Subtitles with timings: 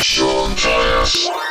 [0.00, 1.47] Sean Tyas.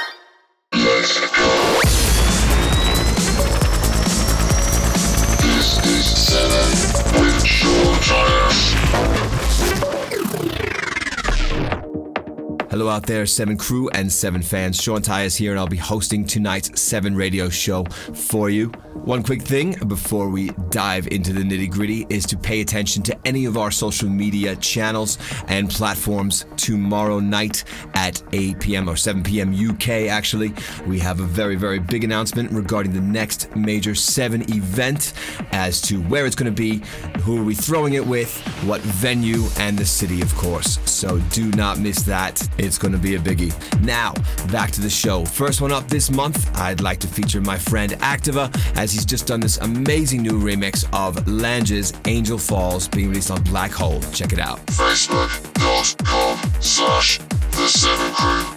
[12.77, 14.79] Hello out there, Seven crew and Seven fans.
[14.79, 18.67] Sean Tyas here, and I'll be hosting tonight's Seven radio show for you.
[18.93, 23.17] One quick thing before we dive into the nitty gritty is to pay attention to
[23.25, 27.63] any of our social media channels and platforms tomorrow night
[28.07, 28.89] at 8 p.m.
[28.89, 29.53] or 7 p.m.
[29.53, 30.09] UK.
[30.09, 30.53] Actually,
[30.85, 35.13] we have a very, very big announcement regarding the next major Seven event
[35.51, 36.81] as to where it's going to be,
[37.21, 40.79] who are we throwing it with, what venue, and the city, of course.
[40.89, 42.47] So do not miss that.
[42.57, 43.53] It's going to be a biggie.
[43.81, 44.13] Now,
[44.51, 45.25] back to the show.
[45.25, 49.27] First one up this month, I'd like to feature my friend Activa as he's just
[49.27, 53.99] done this amazing new remix of Lange's Angel Falls being released on Black Hole.
[54.13, 54.65] Check it out.
[54.67, 57.19] Facebook.com slash
[57.57, 58.56] The Seven Crew.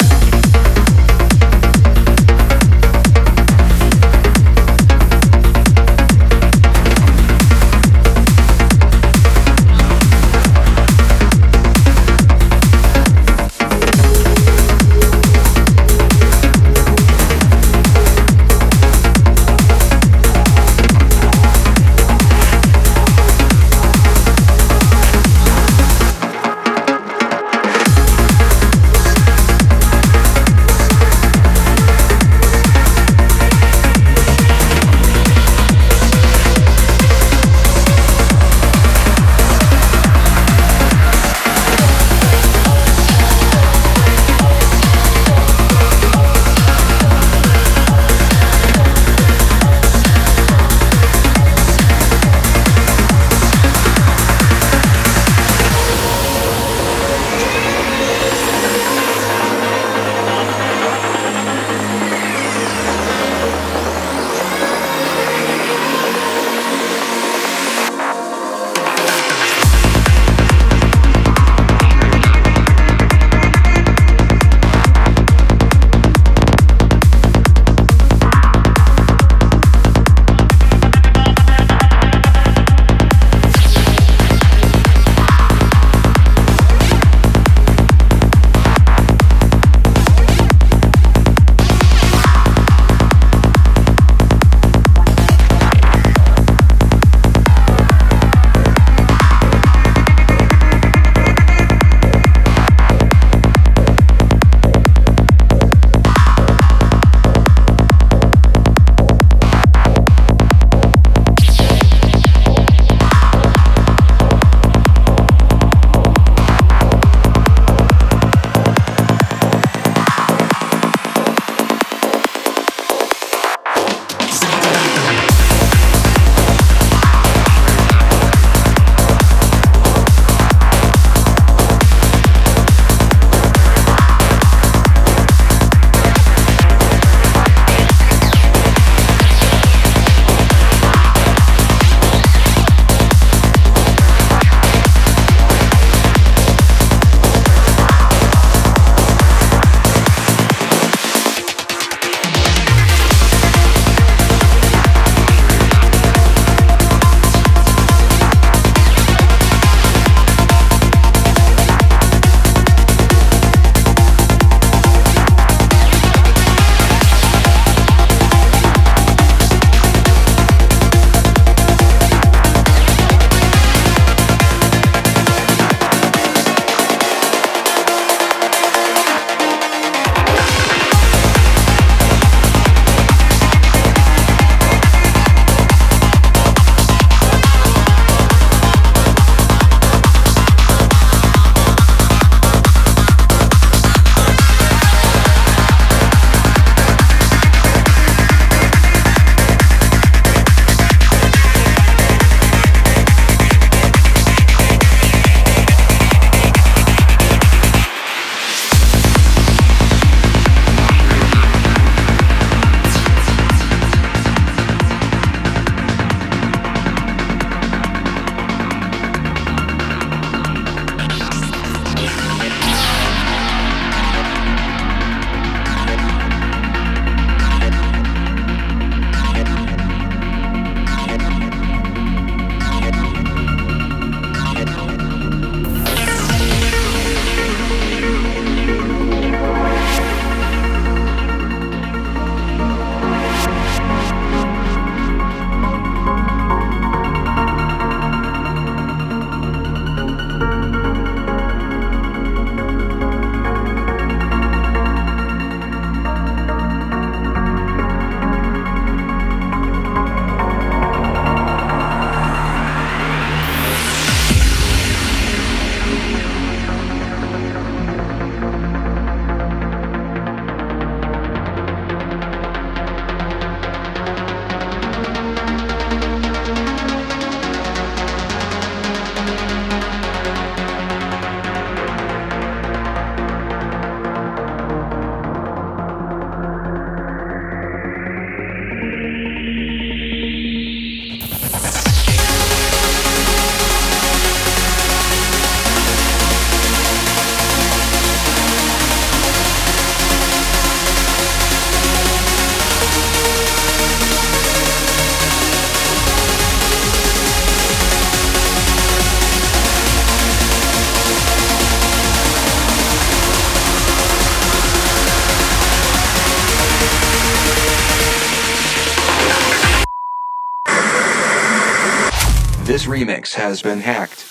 [323.01, 324.27] remix has been hacked.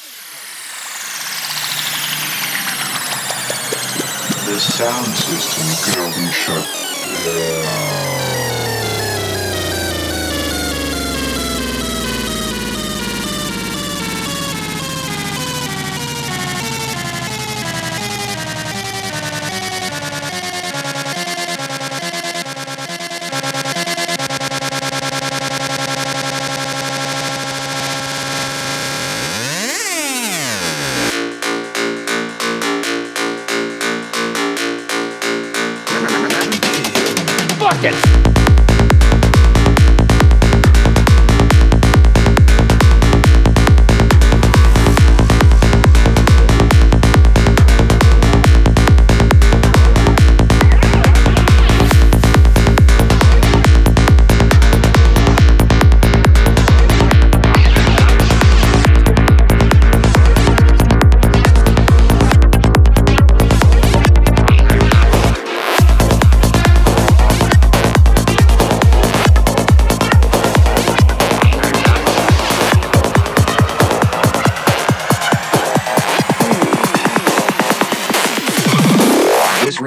[4.47, 6.81] The sound system cannot be shut
[7.25, 8.20] Fuck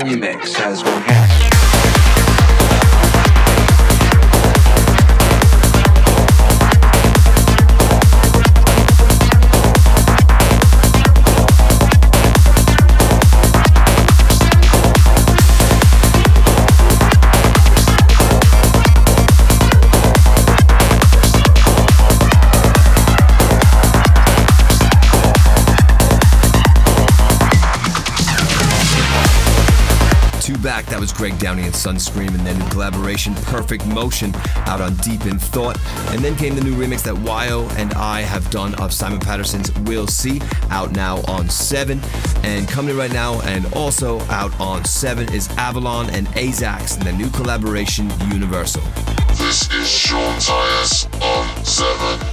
[0.04, 1.13] remix has been
[31.44, 34.34] Downey and Sunscreen and their new collaboration, Perfect Motion,
[34.66, 35.78] out on Deep in Thought.
[36.12, 39.70] And then came the new remix that Wyo and I have done of Simon Patterson's
[39.80, 42.00] We'll See, out now on 7.
[42.44, 47.12] And coming right now, and also out on 7, is Avalon and Azax and their
[47.12, 48.84] new collaboration, Universal.
[49.36, 52.33] This is Sean Tyas on 7.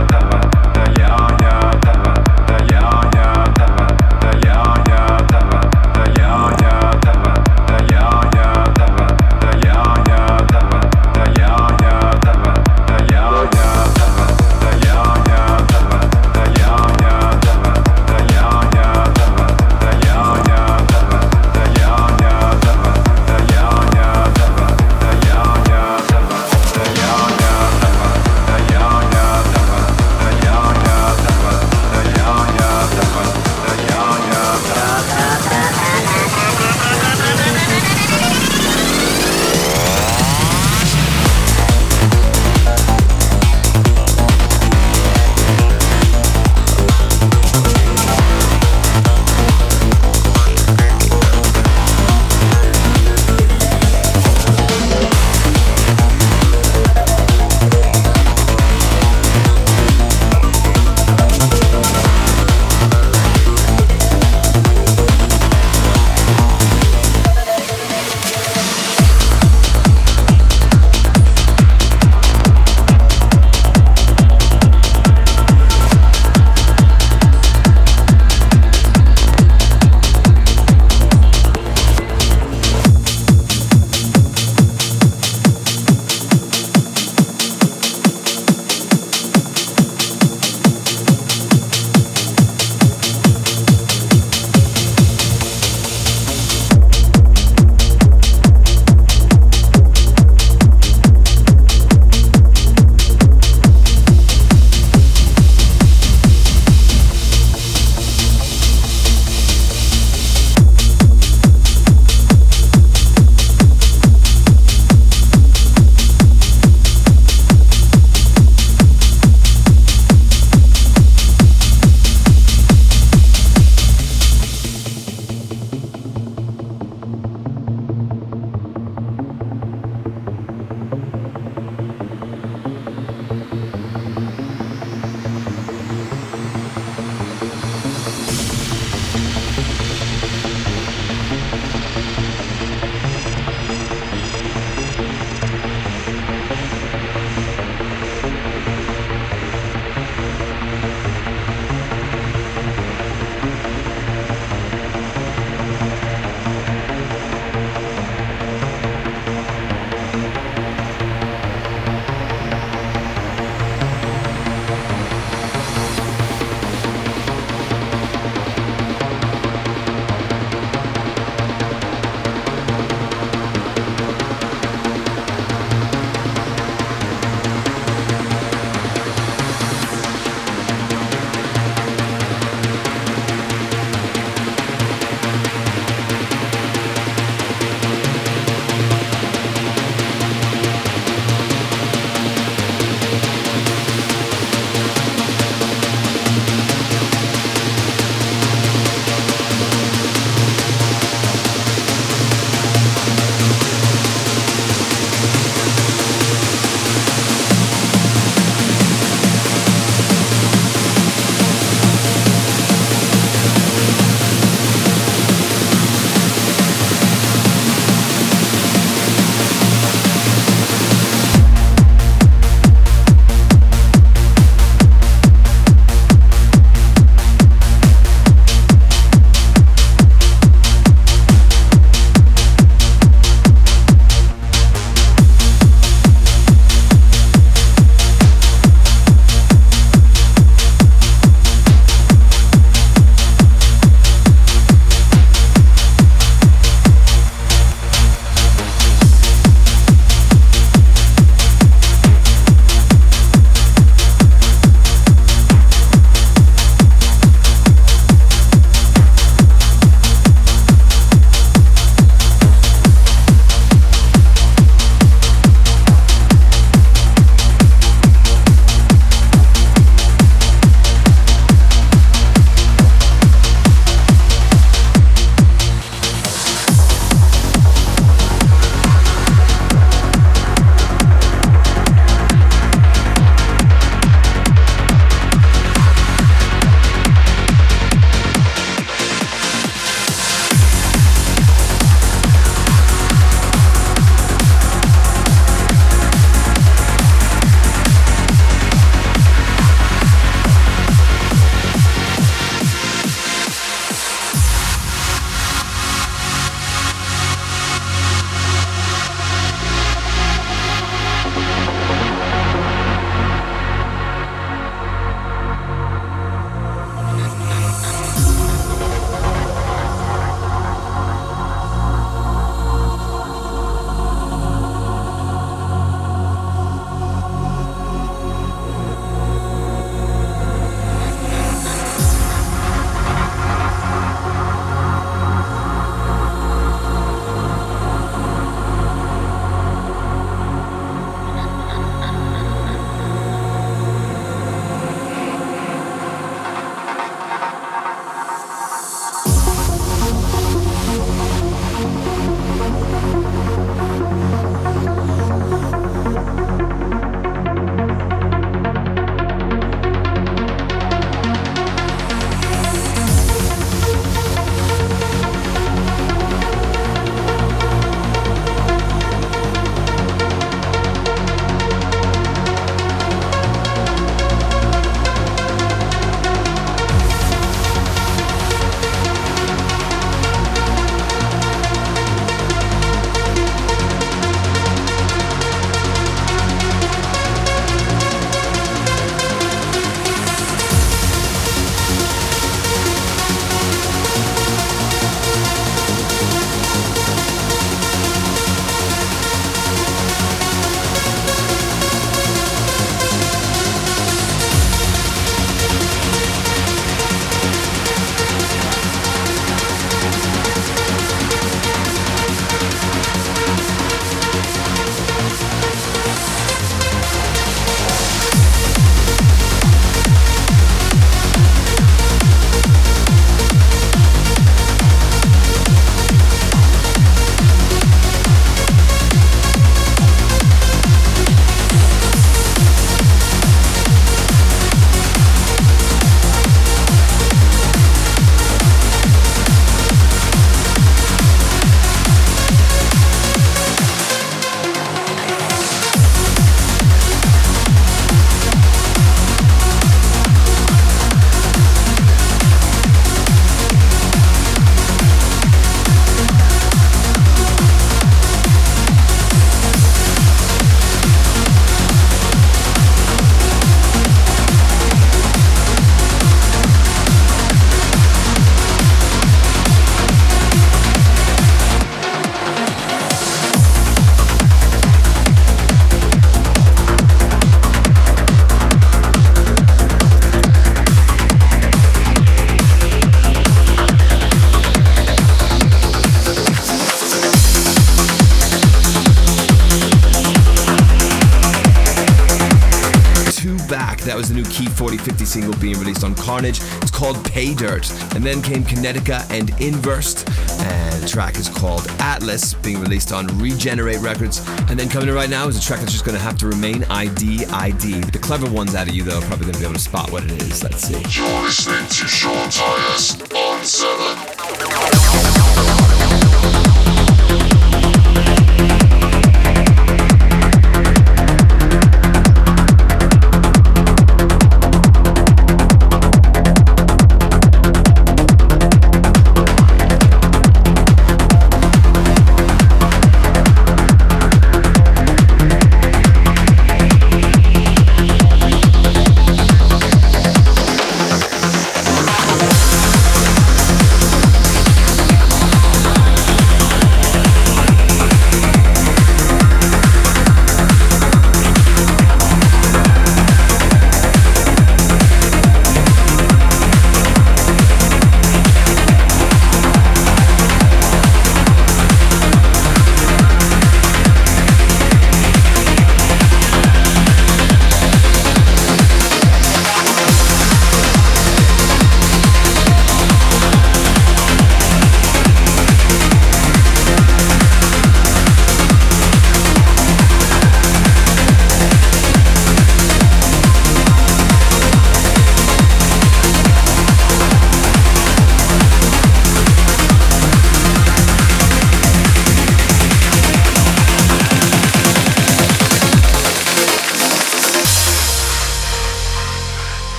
[495.31, 496.59] single being released on Carnage.
[496.81, 497.89] It's called Pay Dirt.
[498.13, 500.27] And then came Connecticut and Inversed.
[500.59, 504.45] And the track is called Atlas, being released on Regenerate Records.
[504.69, 506.47] And then coming in right now is a track that's just going to have to
[506.47, 508.01] remain ID ID.
[508.01, 510.11] The clever ones out of you, though, are probably going to be able to spot
[510.11, 510.63] what it is.
[510.63, 510.99] Let's see.
[511.17, 514.00] You're listening to Sean Tyas on 7.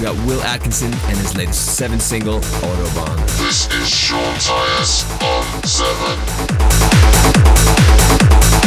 [0.00, 3.16] We got Will Atkinson and his latest seven single, Autobahn.
[3.38, 8.59] This is Sean Tyas on 7.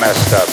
[0.00, 0.45] Messed up.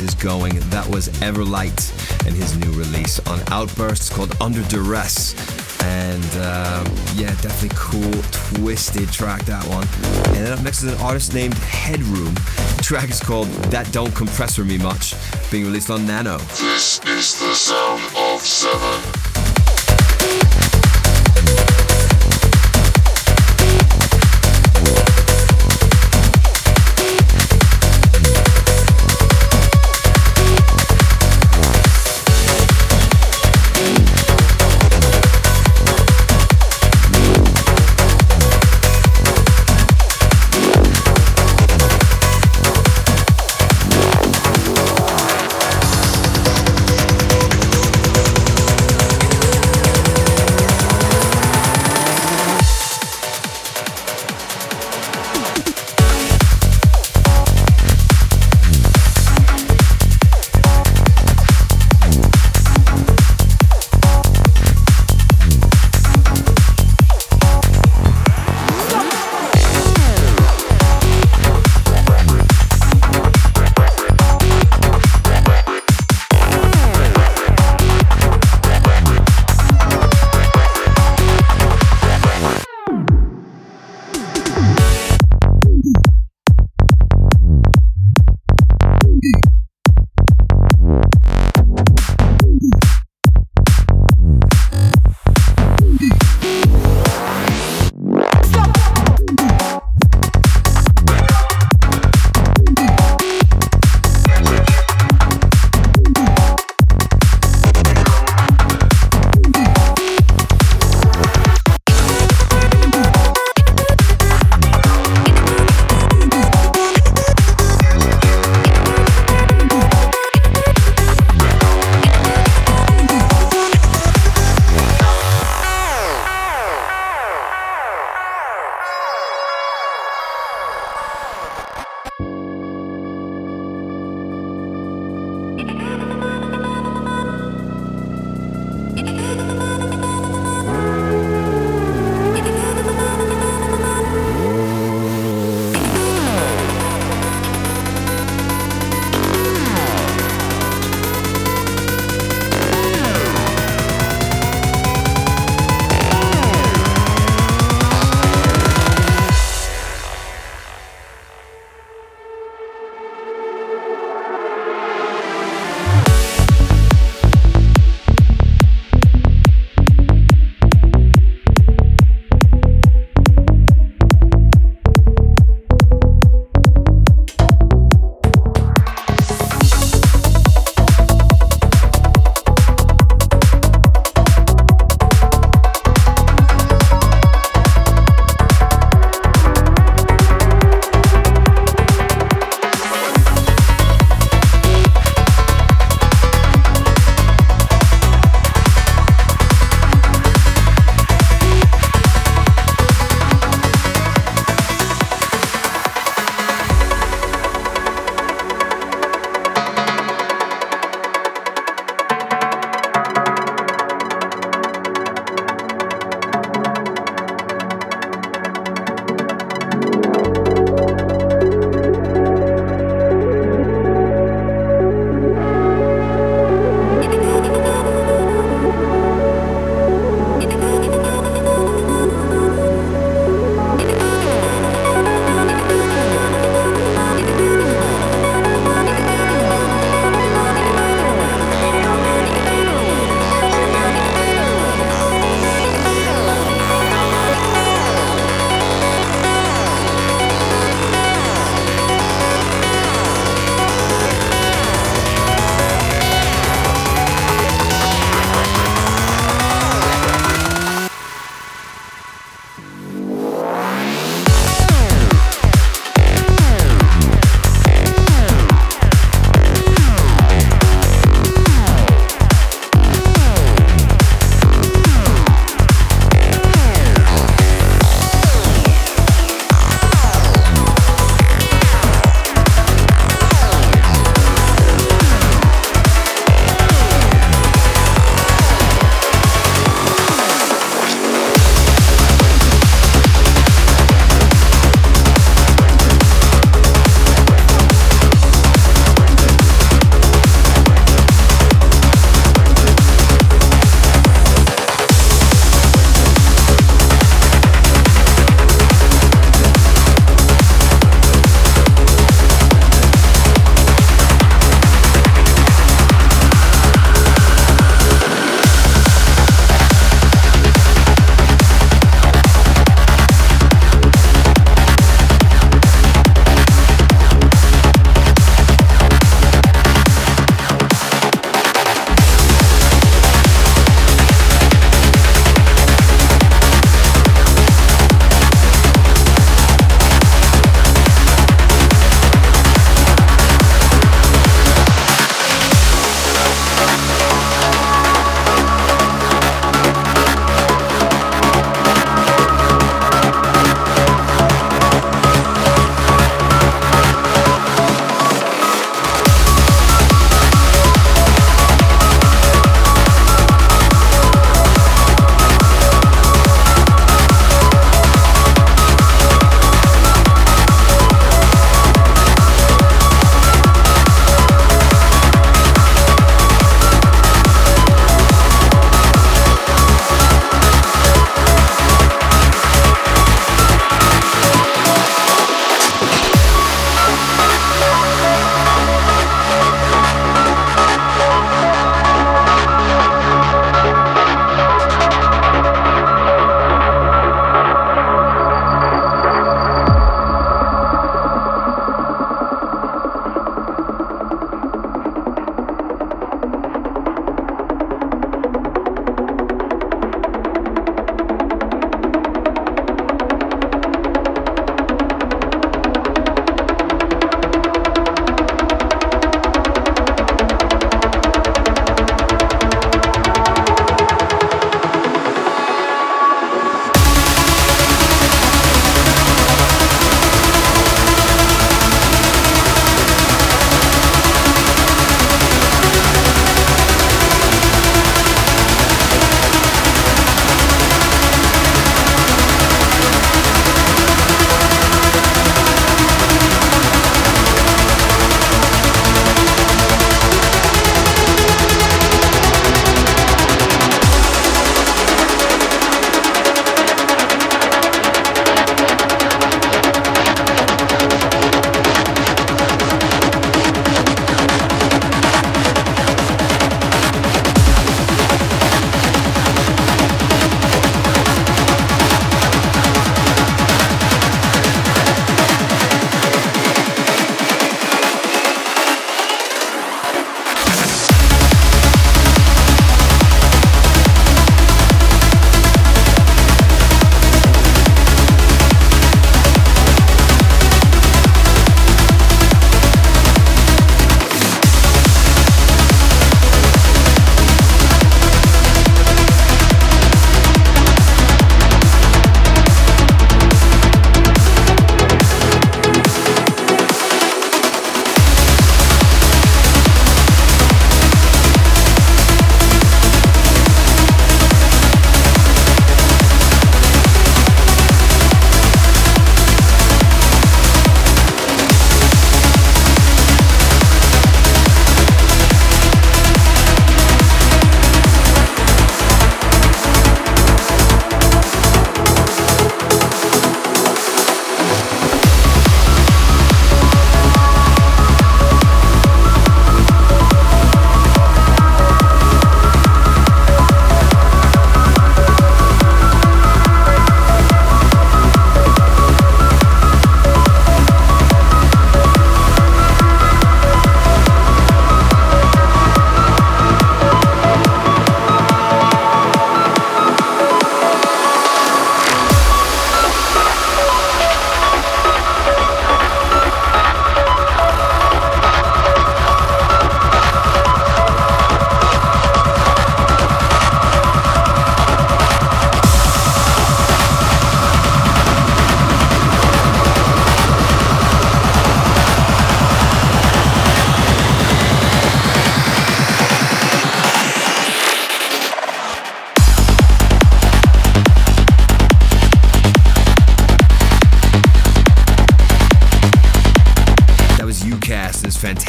[0.00, 0.58] Is going.
[0.70, 5.34] That was Everlight and his new release on Outbursts called Under Duress.
[5.82, 6.84] And uh,
[7.14, 9.86] yeah, definitely cool, twisted track that one.
[10.34, 12.34] And then up next is an artist named Headroom.
[12.34, 15.14] The track is called That Don't Compressor Me Much,
[15.50, 16.38] being released on Nano.
[16.38, 18.87] This is the sound of seven.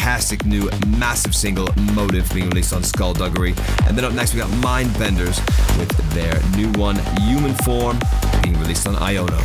[0.09, 3.53] Fantastic new massive single Motive being released on Skullduggery.
[3.85, 5.37] And then up next we got Mindbenders
[5.77, 7.99] with their new one Human Form
[8.41, 9.37] being released on Iono.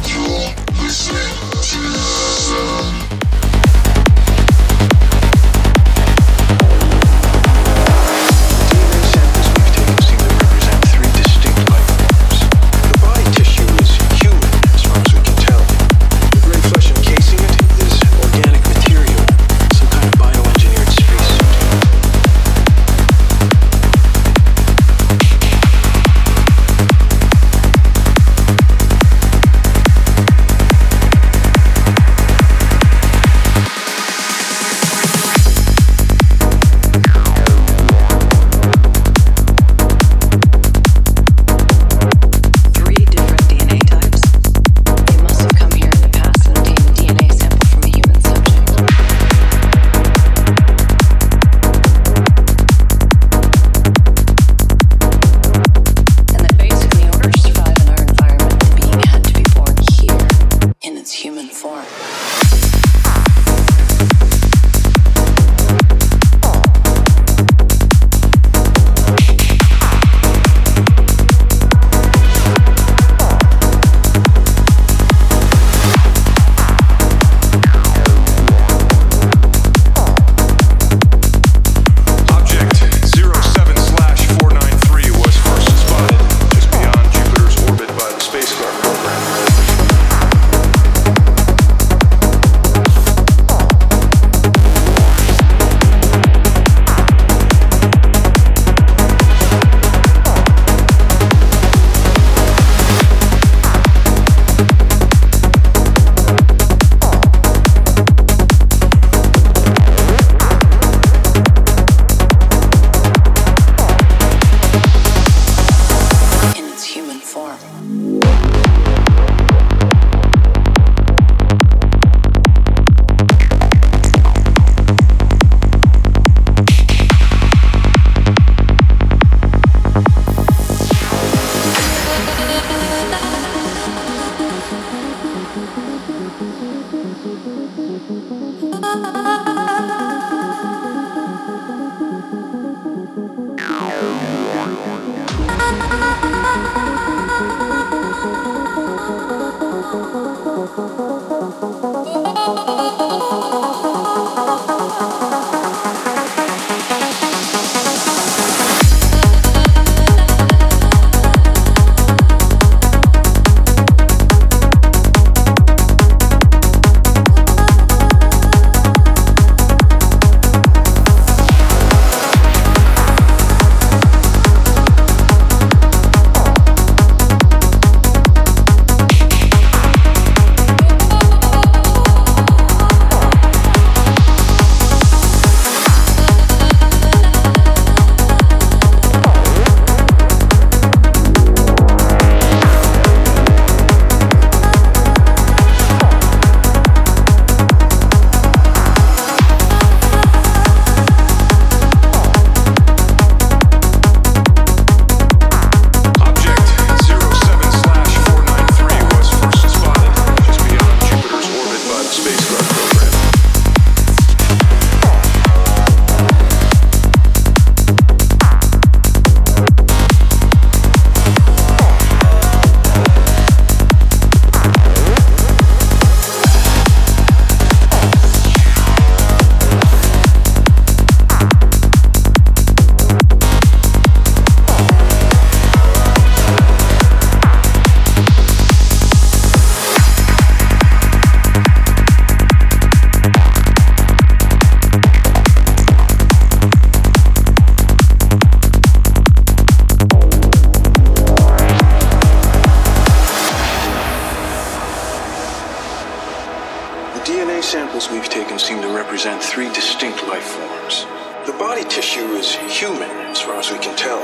[257.25, 261.07] DNA samples we've taken seem to represent three distinct life forms.
[261.47, 264.21] The body tissue is human, as far as we can tell.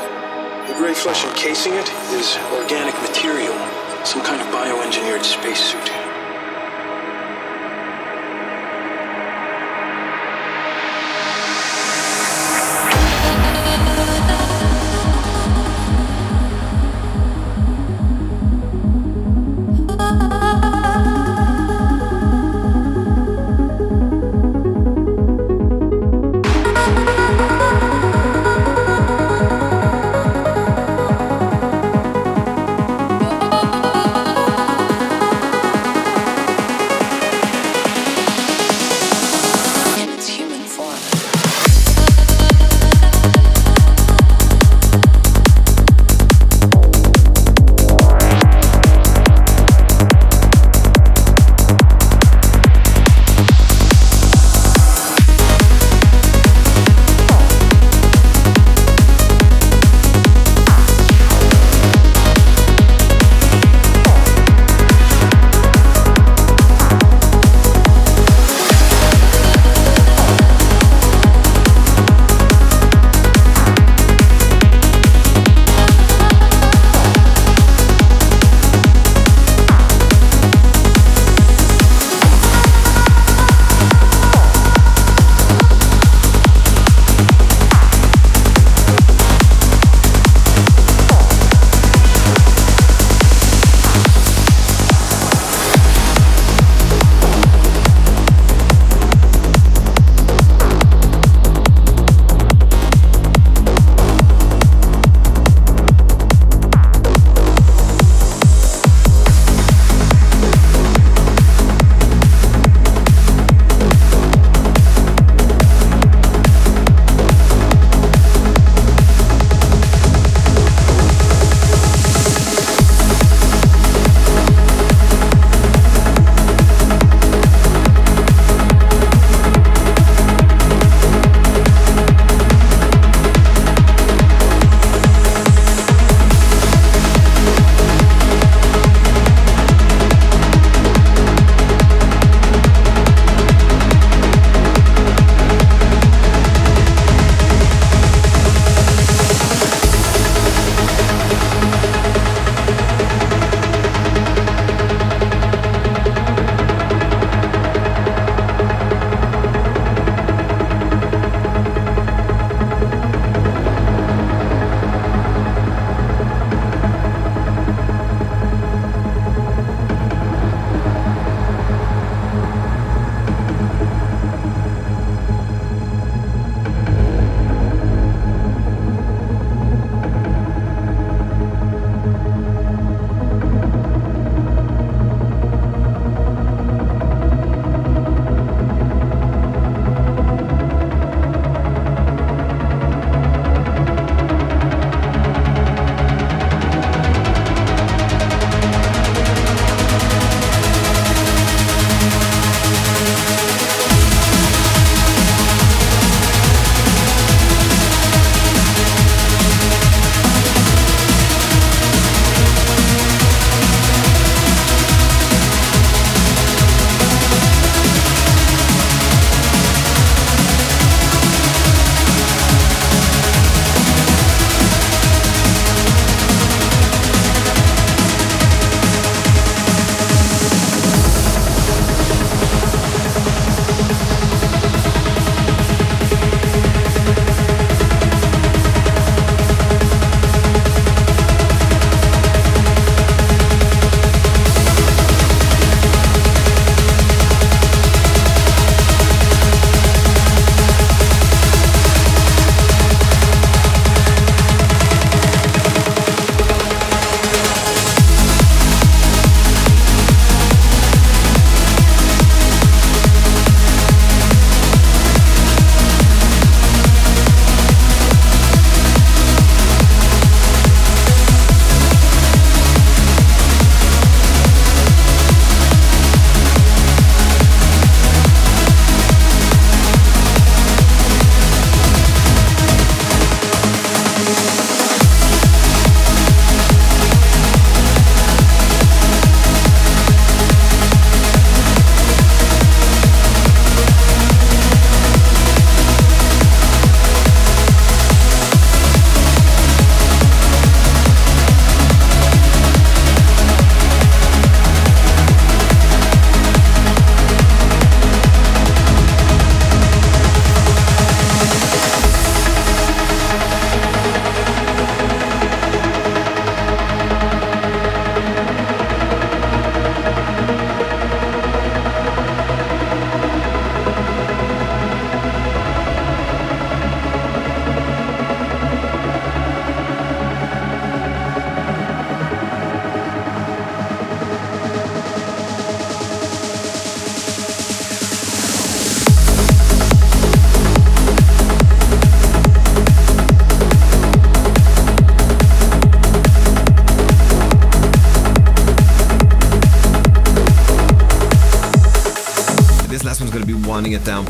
[0.68, 3.56] The gray flesh encasing it is organic material,
[4.04, 5.99] some kind of bioengineered spacesuit.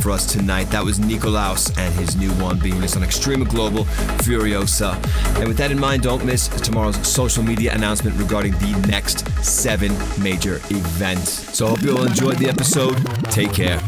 [0.01, 0.65] For us tonight.
[0.65, 3.85] That was Nikolaus and his new one being released on Extrema Global,
[4.25, 4.95] Furiosa.
[5.39, 9.93] And with that in mind, don't miss tomorrow's social media announcement regarding the next seven
[10.23, 11.57] major events.
[11.57, 12.97] So I hope you all enjoyed the episode.
[13.31, 13.80] Take care.